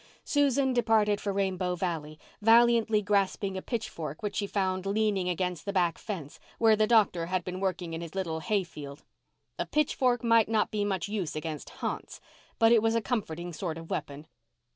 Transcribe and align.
Susan 0.23 0.73
departed 0.73 1.21
for 1.21 1.31
Rainbow 1.31 1.75
Valley, 1.75 2.17
valiantly 2.41 3.03
grasping 3.03 3.55
a 3.55 3.61
pitchfork 3.61 4.23
which 4.23 4.35
she 4.37 4.47
found 4.47 4.87
leaning 4.87 5.29
against 5.29 5.63
the 5.63 5.71
back 5.71 5.99
fence 5.99 6.39
where 6.57 6.75
the 6.75 6.87
doctor 6.87 7.27
had 7.27 7.43
been 7.43 7.59
working 7.59 7.93
in 7.93 8.01
his 8.01 8.15
little 8.15 8.39
hay 8.39 8.63
field. 8.63 9.03
A 9.59 9.65
pitchfork 9.67 10.23
might 10.23 10.49
not 10.49 10.71
be 10.71 10.81
of 10.81 10.87
much 10.87 11.07
use 11.07 11.35
against 11.35 11.69
"ha'nts," 11.81 12.19
but 12.57 12.71
it 12.71 12.81
was 12.81 12.95
a 12.95 12.99
comforting 13.03 13.53
sort 13.53 13.77
of 13.77 13.91
weapon. 13.91 14.25